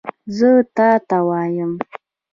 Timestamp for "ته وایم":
1.07-1.71